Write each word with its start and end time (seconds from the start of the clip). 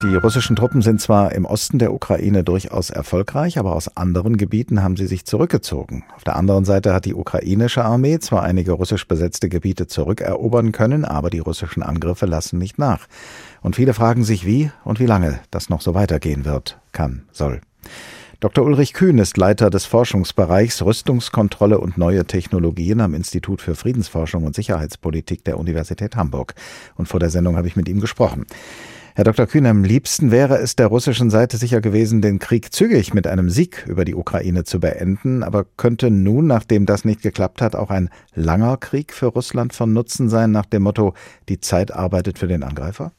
Die 0.00 0.14
russischen 0.14 0.54
Truppen 0.54 0.80
sind 0.80 1.00
zwar 1.00 1.32
im 1.32 1.44
Osten 1.44 1.80
der 1.80 1.92
Ukraine 1.92 2.44
durchaus 2.44 2.90
erfolgreich, 2.90 3.58
aber 3.58 3.74
aus 3.74 3.96
anderen 3.96 4.36
Gebieten 4.36 4.80
haben 4.80 4.96
sie 4.96 5.08
sich 5.08 5.24
zurückgezogen. 5.24 6.04
Auf 6.14 6.22
der 6.22 6.36
anderen 6.36 6.64
Seite 6.64 6.94
hat 6.94 7.04
die 7.04 7.16
ukrainische 7.16 7.84
Armee 7.84 8.20
zwar 8.20 8.44
einige 8.44 8.70
russisch 8.70 9.08
besetzte 9.08 9.48
Gebiete 9.48 9.88
zurückerobern 9.88 10.70
können, 10.70 11.04
aber 11.04 11.30
die 11.30 11.40
russischen 11.40 11.82
Angriffe 11.82 12.26
lassen 12.26 12.60
nicht 12.60 12.78
nach. 12.78 13.08
Und 13.60 13.74
viele 13.74 13.92
fragen 13.92 14.22
sich, 14.22 14.46
wie 14.46 14.70
und 14.84 15.00
wie 15.00 15.06
lange 15.06 15.40
das 15.50 15.68
noch 15.68 15.80
so 15.80 15.94
weitergehen 15.94 16.44
wird, 16.44 16.78
kann, 16.92 17.24
soll. 17.32 17.60
Dr. 18.38 18.64
Ulrich 18.64 18.92
Kühn 18.92 19.18
ist 19.18 19.36
Leiter 19.36 19.68
des 19.68 19.84
Forschungsbereichs 19.84 20.80
Rüstungskontrolle 20.82 21.80
und 21.80 21.98
neue 21.98 22.24
Technologien 22.24 23.00
am 23.00 23.14
Institut 23.14 23.60
für 23.60 23.74
Friedensforschung 23.74 24.44
und 24.44 24.54
Sicherheitspolitik 24.54 25.42
der 25.42 25.58
Universität 25.58 26.14
Hamburg. 26.14 26.54
Und 26.94 27.08
vor 27.08 27.18
der 27.18 27.30
Sendung 27.30 27.56
habe 27.56 27.66
ich 27.66 27.74
mit 27.74 27.88
ihm 27.88 27.98
gesprochen. 27.98 28.46
Herr 29.18 29.24
Dr. 29.24 29.48
Kühn, 29.48 29.66
am 29.66 29.82
liebsten 29.82 30.30
wäre 30.30 30.58
es 30.58 30.76
der 30.76 30.86
russischen 30.86 31.28
Seite 31.28 31.56
sicher 31.56 31.80
gewesen, 31.80 32.22
den 32.22 32.38
Krieg 32.38 32.72
zügig 32.72 33.14
mit 33.14 33.26
einem 33.26 33.50
Sieg 33.50 33.84
über 33.88 34.04
die 34.04 34.14
Ukraine 34.14 34.62
zu 34.62 34.78
beenden. 34.78 35.42
Aber 35.42 35.64
könnte 35.76 36.08
nun, 36.08 36.46
nachdem 36.46 36.86
das 36.86 37.04
nicht 37.04 37.22
geklappt 37.22 37.60
hat, 37.60 37.74
auch 37.74 37.90
ein 37.90 38.10
langer 38.36 38.76
Krieg 38.76 39.12
für 39.12 39.26
Russland 39.26 39.72
von 39.72 39.92
Nutzen 39.92 40.28
sein, 40.28 40.52
nach 40.52 40.66
dem 40.66 40.84
Motto, 40.84 41.14
die 41.48 41.58
Zeit 41.60 41.92
arbeitet 41.92 42.38
für 42.38 42.46
den 42.46 42.62
Angreifer? 42.62 43.10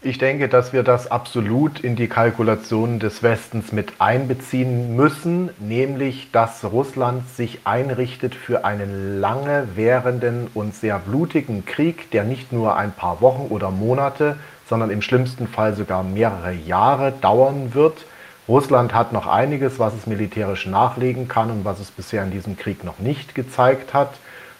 Ich 0.00 0.16
denke, 0.16 0.48
dass 0.48 0.72
wir 0.72 0.84
das 0.84 1.10
absolut 1.10 1.80
in 1.80 1.94
die 1.94 2.06
Kalkulationen 2.06 2.98
des 2.98 3.22
Westens 3.22 3.72
mit 3.72 3.94
einbeziehen 3.98 4.96
müssen, 4.96 5.50
nämlich 5.58 6.30
dass 6.32 6.64
Russland 6.64 7.28
sich 7.28 7.60
einrichtet 7.64 8.34
für 8.34 8.64
einen 8.64 9.20
lange 9.20 9.68
währenden 9.74 10.46
und 10.54 10.74
sehr 10.74 10.98
blutigen 10.98 11.66
Krieg, 11.66 12.10
der 12.12 12.24
nicht 12.24 12.52
nur 12.52 12.76
ein 12.76 12.92
paar 12.92 13.20
Wochen 13.20 13.48
oder 13.50 13.70
Monate, 13.70 14.36
sondern 14.68 14.90
im 14.90 15.02
schlimmsten 15.02 15.48
Fall 15.48 15.74
sogar 15.74 16.02
mehrere 16.02 16.52
Jahre 16.52 17.12
dauern 17.12 17.74
wird. 17.74 18.04
Russland 18.46 18.94
hat 18.94 19.12
noch 19.12 19.26
einiges, 19.26 19.78
was 19.78 19.94
es 19.94 20.06
militärisch 20.06 20.66
nachlegen 20.66 21.28
kann 21.28 21.50
und 21.50 21.64
was 21.64 21.80
es 21.80 21.90
bisher 21.90 22.22
in 22.22 22.30
diesem 22.30 22.56
Krieg 22.56 22.84
noch 22.84 22.98
nicht 22.98 23.34
gezeigt 23.34 23.94
hat. 23.94 24.14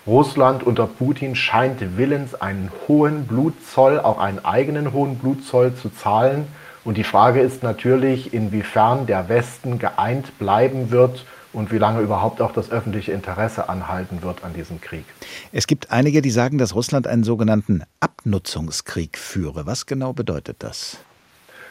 Russland 0.06 0.62
unter 0.62 0.86
Putin 0.86 1.36
scheint 1.36 1.97
willens, 1.98 2.34
einen 2.34 2.70
hohen 2.86 3.27
Blutzoll, 3.27 4.01
auch 4.01 4.19
einen 4.19 4.45
eigenen 4.45 4.92
hohen 4.92 5.19
Blutzoll 5.19 5.75
zu 5.75 5.91
zahlen. 5.91 6.47
Und 6.84 6.97
die 6.97 7.05
Frage 7.05 7.41
ist 7.41 7.62
natürlich, 7.62 8.33
inwiefern 8.33 9.06
der 9.06 9.29
Westen 9.29 9.79
geeint 9.79 10.39
bleiben 10.39 10.91
wird 10.91 11.27
und 11.59 11.73
wie 11.73 11.78
lange 11.78 12.01
überhaupt 12.01 12.41
auch 12.41 12.53
das 12.53 12.70
öffentliche 12.70 13.11
Interesse 13.11 13.69
anhalten 13.69 14.23
wird 14.23 14.45
an 14.45 14.55
diesem 14.55 14.81
Krieg. 14.81 15.05
Es 15.53 15.67
gibt 15.67 15.91
einige, 15.91 16.23
die 16.23 16.31
sagen, 16.31 16.56
dass 16.56 16.73
Russland 16.75 17.09
einen 17.09 17.25
sogenannten 17.25 17.83
Abnutzungskrieg 17.98 19.19
führe. 19.19 19.67
Was 19.67 19.86
genau 19.86 20.12
bedeutet 20.12 20.59
das? 20.61 20.98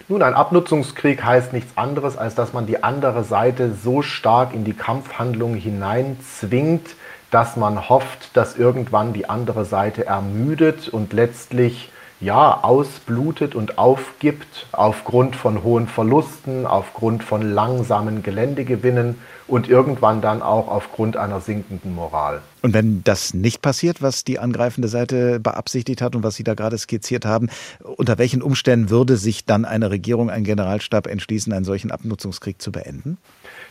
Nun, 0.09 0.21
ein 0.23 0.33
Abnutzungskrieg 0.33 1.23
heißt 1.23 1.53
nichts 1.53 1.77
anderes, 1.77 2.17
als 2.17 2.35
dass 2.35 2.51
man 2.51 2.67
die 2.67 2.83
andere 2.83 3.23
Seite 3.23 3.73
so 3.73 4.01
stark 4.01 4.53
in 4.53 4.65
die 4.65 4.73
Kampfhandlung 4.73 5.55
hineinzwingt, 5.55 6.95
dass 7.31 7.55
man 7.55 7.87
hofft, 7.87 8.35
dass 8.35 8.57
irgendwann 8.57 9.13
die 9.13 9.29
andere 9.29 9.63
Seite 9.63 10.05
ermüdet 10.05 10.89
und 10.89 11.13
letztlich 11.13 11.91
ja, 12.19 12.63
ausblutet 12.63 13.53
und 13.53 13.77
aufgibt 13.77 14.67
aufgrund 14.71 15.35
von 15.35 15.63
hohen 15.63 15.87
Verlusten, 15.87 16.65
aufgrund 16.65 17.23
von 17.23 17.41
langsamen 17.41 18.23
Geländegewinnen 18.23 19.15
und 19.47 19.69
irgendwann 19.69 20.21
dann 20.21 20.41
auch 20.41 20.67
aufgrund 20.67 21.15
einer 21.15 21.41
sinkenden 21.41 21.93
Moral. 21.93 22.41
Und 22.63 22.73
wenn 22.73 23.03
das 23.03 23.33
nicht 23.33 23.61
passiert, 23.61 24.01
was 24.01 24.23
die 24.23 24.39
angreifende 24.39 24.87
Seite 24.87 25.39
beabsichtigt 25.39 26.01
hat 26.01 26.15
und 26.15 26.23
was 26.23 26.35
Sie 26.35 26.43
da 26.43 26.53
gerade 26.53 26.77
skizziert 26.77 27.25
haben, 27.25 27.49
unter 27.83 28.17
welchen 28.17 28.41
Umständen 28.41 28.89
würde 28.89 29.15
sich 29.15 29.45
dann 29.45 29.63
eine 29.63 29.91
Regierung, 29.91 30.29
ein 30.29 30.43
Generalstab 30.43 31.07
entschließen, 31.07 31.53
einen 31.53 31.65
solchen 31.65 31.91
Abnutzungskrieg 31.91 32.61
zu 32.61 32.71
beenden? 32.71 33.17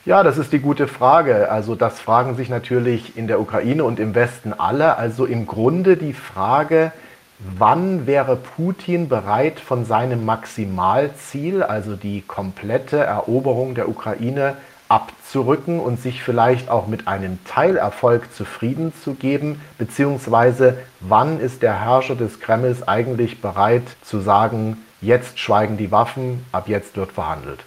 Ja, 0.06 0.22
das 0.22 0.38
ist 0.38 0.52
die 0.52 0.60
gute 0.60 0.86
Frage. 0.86 1.50
Also 1.50 1.74
das 1.74 1.98
fragen 1.98 2.36
sich 2.36 2.48
natürlich 2.48 3.16
in 3.16 3.26
der 3.26 3.40
Ukraine 3.40 3.82
und 3.84 3.98
im 3.98 4.14
Westen 4.14 4.52
alle. 4.52 4.96
Also 4.96 5.26
im 5.26 5.46
Grunde 5.46 5.96
die 5.96 6.12
Frage, 6.12 6.92
wann 7.38 8.06
wäre 8.06 8.36
Putin 8.36 9.08
bereit, 9.08 9.60
von 9.60 9.84
seinem 9.84 10.24
Maximalziel, 10.24 11.62
also 11.62 11.96
die 11.96 12.22
komplette 12.22 12.98
Eroberung 12.98 13.74
der 13.74 13.88
Ukraine, 13.88 14.56
abzurücken 14.88 15.80
und 15.80 16.00
sich 16.00 16.22
vielleicht 16.22 16.68
auch 16.68 16.86
mit 16.86 17.08
einem 17.08 17.38
Teilerfolg 17.44 18.32
zufrieden 18.32 18.92
zu 19.02 19.14
geben, 19.14 19.60
beziehungsweise 19.78 20.78
wann 21.00 21.40
ist 21.40 21.62
der 21.62 21.80
Herrscher 21.80 22.14
des 22.14 22.40
Kremls 22.40 22.86
eigentlich 22.86 23.40
bereit 23.40 23.82
zu 24.02 24.20
sagen, 24.20 24.76
jetzt 25.00 25.38
schweigen 25.38 25.76
die 25.76 25.90
Waffen, 25.90 26.44
ab 26.52 26.68
jetzt 26.68 26.96
wird 26.96 27.12
verhandelt. 27.12 27.64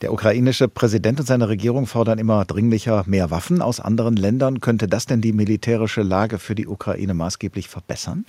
Der 0.00 0.12
ukrainische 0.12 0.68
Präsident 0.68 1.20
und 1.20 1.26
seine 1.26 1.48
Regierung 1.48 1.86
fordern 1.86 2.18
immer 2.18 2.44
dringlicher 2.44 3.04
mehr 3.06 3.30
Waffen 3.30 3.62
aus 3.62 3.80
anderen 3.80 4.16
Ländern. 4.16 4.60
Könnte 4.60 4.86
das 4.86 5.06
denn 5.06 5.20
die 5.20 5.32
militärische 5.32 6.02
Lage 6.02 6.38
für 6.38 6.54
die 6.54 6.66
Ukraine 6.66 7.14
maßgeblich 7.14 7.68
verbessern? 7.68 8.26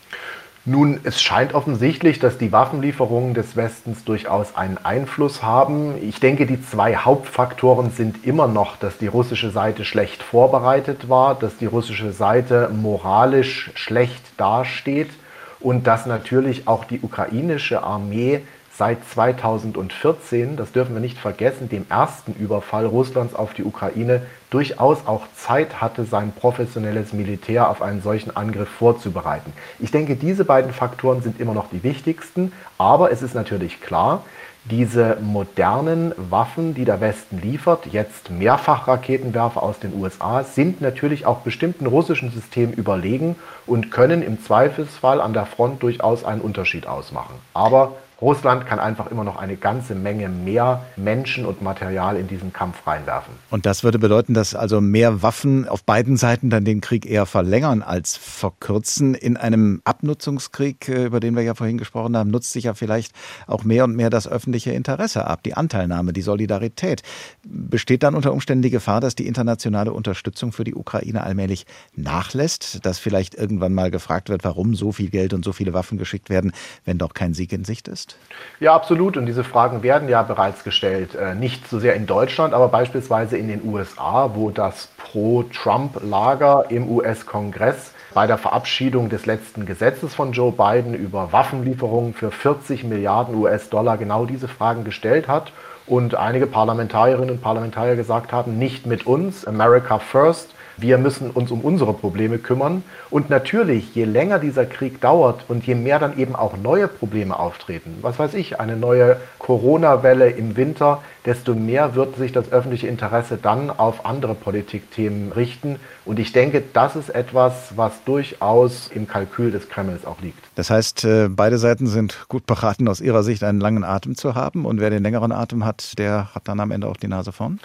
Nun, 0.67 0.99
es 1.03 1.21
scheint 1.21 1.53
offensichtlich, 1.53 2.17
dass 2.17 2.39
die 2.39 2.51
Waffenlieferungen 2.51 3.35
des 3.35 3.55
Westens 3.55 4.03
durchaus 4.03 4.55
einen 4.55 4.79
Einfluss 4.83 5.43
haben. 5.43 5.93
Ich 6.01 6.19
denke, 6.19 6.47
die 6.47 6.59
zwei 6.59 6.95
Hauptfaktoren 6.95 7.91
sind 7.91 8.25
immer 8.25 8.47
noch, 8.47 8.75
dass 8.75 8.97
die 8.97 9.05
russische 9.05 9.51
Seite 9.51 9.85
schlecht 9.85 10.23
vorbereitet 10.23 11.07
war, 11.07 11.35
dass 11.35 11.57
die 11.57 11.67
russische 11.67 12.11
Seite 12.11 12.71
moralisch 12.73 13.69
schlecht 13.75 14.23
dasteht 14.37 15.11
und 15.59 15.85
dass 15.85 16.07
natürlich 16.07 16.67
auch 16.67 16.85
die 16.85 16.99
ukrainische 16.99 17.83
Armee 17.83 18.41
seit 18.77 19.05
2014, 19.07 20.57
das 20.57 20.71
dürfen 20.71 20.95
wir 20.95 21.01
nicht 21.01 21.17
vergessen, 21.17 21.69
dem 21.69 21.85
ersten 21.89 22.33
Überfall 22.33 22.85
Russlands 22.85 23.33
auf 23.33 23.53
die 23.53 23.63
Ukraine, 23.63 24.23
durchaus 24.49 25.07
auch 25.07 25.27
Zeit 25.35 25.81
hatte, 25.81 26.05
sein 26.05 26.33
professionelles 26.33 27.13
Militär 27.13 27.69
auf 27.69 27.81
einen 27.81 28.01
solchen 28.01 28.35
Angriff 28.35 28.69
vorzubereiten. 28.69 29.53
Ich 29.79 29.91
denke, 29.91 30.15
diese 30.15 30.45
beiden 30.45 30.73
Faktoren 30.73 31.21
sind 31.21 31.39
immer 31.39 31.53
noch 31.53 31.69
die 31.69 31.83
wichtigsten, 31.83 32.51
aber 32.77 33.11
es 33.11 33.21
ist 33.21 33.35
natürlich 33.35 33.81
klar, 33.81 34.23
diese 34.65 35.17
modernen 35.21 36.11
Waffen, 36.17 36.73
die 36.73 36.85
der 36.85 36.99
Westen 36.99 37.39
liefert, 37.39 37.85
jetzt 37.85 38.31
Mehrfachraketenwerfer 38.31 39.61
aus 39.61 39.77
den 39.77 39.93
USA, 39.93 40.43
sind 40.43 40.81
natürlich 40.81 41.27
auch 41.27 41.41
bestimmten 41.41 41.85
russischen 41.85 42.31
Systemen 42.31 42.73
überlegen 42.73 43.35
und 43.67 43.91
können 43.91 44.23
im 44.23 44.41
Zweifelsfall 44.41 45.21
an 45.21 45.33
der 45.33 45.45
Front 45.45 45.83
durchaus 45.83 46.23
einen 46.23 46.41
Unterschied 46.41 46.87
ausmachen. 46.87 47.35
Aber 47.53 47.93
Russland 48.21 48.65
kann 48.65 48.79
einfach 48.79 49.11
immer 49.11 49.23
noch 49.23 49.35
eine 49.35 49.57
ganze 49.57 49.93
Menge 49.93 50.29
mehr 50.29 50.85
Menschen 50.95 51.45
und 51.45 51.61
Material 51.61 52.15
in 52.15 52.27
diesen 52.27 52.53
Kampf 52.53 52.87
reinwerfen. 52.87 53.33
Und 53.49 53.65
das 53.65 53.83
würde 53.83 53.99
bedeuten, 53.99 54.33
dass 54.33 54.55
also 54.55 54.79
mehr 54.79 55.21
Waffen 55.21 55.67
auf 55.67 55.83
beiden 55.83 56.15
Seiten 56.15 56.49
dann 56.49 56.63
den 56.63 56.81
Krieg 56.81 57.05
eher 57.05 57.25
verlängern 57.25 57.81
als 57.81 58.15
verkürzen. 58.15 59.15
In 59.15 59.35
einem 59.35 59.81
Abnutzungskrieg, 59.83 60.87
äh, 60.87 61.05
über 61.05 61.19
den 61.19 61.35
wir 61.35 61.43
ja 61.43 61.55
vorhin 61.55 61.77
gesprochen 61.77 62.15
haben, 62.15 62.29
nutzt 62.31 62.51
sich 62.51 62.65
ja 62.65 62.73
vielleicht 62.73 63.13
auch 63.47 63.63
mehr 63.63 63.83
und 63.83 63.95
mehr 63.95 64.09
das 64.09 64.27
öffentliche 64.27 64.71
Interesse 64.71 65.27
ab, 65.27 65.43
die 65.43 65.55
Anteilnahme, 65.55 66.13
die 66.13 66.21
Solidarität. 66.21 67.01
Besteht 67.43 68.03
dann 68.03 68.15
unter 68.15 68.31
Umständen 68.31 68.61
die 68.61 68.69
Gefahr, 68.69 69.01
dass 69.01 69.15
die 69.15 69.27
internationale 69.27 69.91
Unterstützung 69.91 70.51
für 70.51 70.63
die 70.63 70.75
Ukraine 70.75 71.23
allmählich 71.23 71.65
nachlässt, 71.95 72.85
dass 72.85 72.99
vielleicht 72.99 73.35
irgendwann 73.35 73.73
mal 73.73 73.91
gefragt 73.91 74.29
wird, 74.29 74.43
warum 74.43 74.75
so 74.75 74.91
viel 74.91 75.09
Geld 75.09 75.33
und 75.33 75.43
so 75.43 75.51
viele 75.51 75.73
Waffen 75.73 75.97
geschickt 75.97 76.29
werden, 76.29 76.53
wenn 76.85 76.97
doch 76.97 77.13
kein 77.13 77.33
Sieg 77.33 77.51
in 77.51 77.65
Sicht 77.65 77.87
ist? 77.87 78.04
Ist? 78.07 78.17
Ja, 78.59 78.73
absolut. 78.73 79.17
Und 79.17 79.25
diese 79.25 79.43
Fragen 79.43 79.83
werden 79.83 80.07
ja 80.07 80.21
bereits 80.23 80.63
gestellt. 80.63 81.15
Äh, 81.15 81.35
nicht 81.35 81.67
so 81.67 81.79
sehr 81.79 81.95
in 81.95 82.05
Deutschland, 82.05 82.53
aber 82.53 82.69
beispielsweise 82.69 83.37
in 83.37 83.47
den 83.47 83.65
USA, 83.65 84.31
wo 84.33 84.49
das 84.49 84.89
Pro-Trump-Lager 84.97 86.65
im 86.69 86.89
US-Kongress 86.89 87.93
bei 88.13 88.27
der 88.27 88.37
Verabschiedung 88.37 89.09
des 89.09 89.25
letzten 89.25 89.65
Gesetzes 89.65 90.15
von 90.15 90.31
Joe 90.31 90.53
Biden 90.53 90.93
über 90.93 91.33
Waffenlieferungen 91.33 92.13
für 92.13 92.31
40 92.31 92.85
Milliarden 92.85 93.35
US-Dollar 93.35 93.97
genau 93.97 94.25
diese 94.25 94.47
Fragen 94.47 94.85
gestellt 94.85 95.27
hat 95.27 95.51
und 95.85 96.15
einige 96.15 96.47
Parlamentarierinnen 96.47 97.31
und 97.31 97.41
Parlamentarier 97.41 97.97
gesagt 97.97 98.31
haben, 98.31 98.57
nicht 98.57 98.85
mit 98.85 99.05
uns, 99.05 99.45
America 99.45 99.99
First, 99.99 100.54
wir 100.77 100.97
müssen 100.97 101.31
uns 101.31 101.51
um 101.51 101.61
unsere 101.61 101.93
Probleme 101.93 102.37
kümmern. 102.37 102.83
Und 103.09 103.29
natürlich, 103.29 103.95
je 103.95 104.05
länger 104.05 104.39
dieser 104.39 104.65
Krieg 104.65 105.01
dauert 105.01 105.45
und 105.47 105.65
je 105.65 105.75
mehr 105.75 105.99
dann 105.99 106.17
eben 106.17 106.35
auch 106.35 106.57
neue 106.57 106.87
Probleme 106.87 107.37
auftreten, 107.37 107.97
was 108.01 108.19
weiß 108.19 108.33
ich, 108.33 108.59
eine 108.59 108.75
neue 108.75 109.17
Corona-Welle 109.39 110.29
im 110.29 110.57
Winter, 110.57 111.01
desto 111.25 111.55
mehr 111.55 111.95
wird 111.95 112.15
sich 112.17 112.31
das 112.31 112.51
öffentliche 112.51 112.87
Interesse 112.87 113.37
dann 113.41 113.69
auf 113.69 114.05
andere 114.05 114.35
Politikthemen 114.35 115.31
richten. 115.31 115.77
Und 116.05 116.19
ich 116.19 116.31
denke, 116.31 116.63
das 116.73 116.95
ist 116.95 117.09
etwas, 117.09 117.73
was 117.75 118.03
durchaus 118.05 118.89
im 118.93 119.07
Kalkül 119.07 119.51
des 119.51 119.69
Kremls 119.69 120.05
auch 120.05 120.21
liegt. 120.21 120.39
Das 120.55 120.69
heißt, 120.69 121.05
äh, 121.05 121.29
beide 121.29 121.57
Seiten 121.57 121.87
sind 121.87 122.25
gut 122.27 122.45
beraten, 122.45 122.87
aus 122.87 123.01
ihrer 123.01 123.23
Sicht 123.23 123.43
einen 123.43 123.59
langen 123.59 123.83
Atem 123.83 124.15
zu 124.15 124.35
haben. 124.35 124.65
Und 124.65 124.79
wer 124.79 124.89
den 124.89 125.03
längeren 125.03 125.31
Atem 125.31 125.65
hat, 125.65 125.97
der 125.97 126.33
hat 126.33 126.47
dann 126.47 126.59
am 126.59 126.71
Ende 126.71 126.87
auch 126.87 126.97
die 126.97 127.07
Nase 127.07 127.31
vorn? 127.31 127.59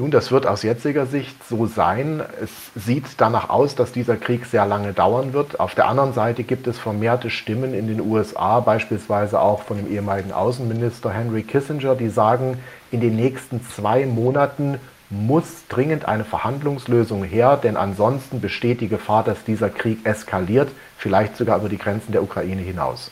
Nun, 0.00 0.10
das 0.10 0.32
wird 0.32 0.46
aus 0.46 0.62
jetziger 0.62 1.04
Sicht 1.04 1.46
so 1.46 1.66
sein. 1.66 2.22
Es 2.42 2.50
sieht 2.74 3.04
danach 3.18 3.50
aus, 3.50 3.74
dass 3.74 3.92
dieser 3.92 4.16
Krieg 4.16 4.46
sehr 4.46 4.64
lange 4.64 4.94
dauern 4.94 5.34
wird. 5.34 5.60
Auf 5.60 5.74
der 5.74 5.88
anderen 5.88 6.14
Seite 6.14 6.42
gibt 6.42 6.66
es 6.66 6.78
vermehrte 6.78 7.28
Stimmen 7.28 7.74
in 7.74 7.86
den 7.86 8.00
USA, 8.00 8.60
beispielsweise 8.60 9.38
auch 9.38 9.60
von 9.60 9.76
dem 9.76 9.92
ehemaligen 9.92 10.32
Außenminister 10.32 11.10
Henry 11.10 11.42
Kissinger, 11.42 11.96
die 11.96 12.08
sagen, 12.08 12.56
in 12.90 13.02
den 13.02 13.14
nächsten 13.14 13.62
zwei 13.62 14.06
Monaten 14.06 14.78
muss 15.10 15.66
dringend 15.68 16.06
eine 16.06 16.24
Verhandlungslösung 16.24 17.22
her, 17.22 17.58
denn 17.62 17.76
ansonsten 17.76 18.40
besteht 18.40 18.80
die 18.80 18.88
Gefahr, 18.88 19.22
dass 19.22 19.44
dieser 19.44 19.68
Krieg 19.68 20.06
eskaliert, 20.06 20.70
vielleicht 20.96 21.36
sogar 21.36 21.58
über 21.58 21.68
die 21.68 21.76
Grenzen 21.76 22.12
der 22.12 22.22
Ukraine 22.22 22.62
hinaus. 22.62 23.08